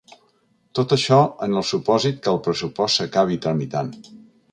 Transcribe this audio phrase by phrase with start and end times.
[0.77, 3.93] Tot això en el supòsit que el pressupost s’acabi tramitant.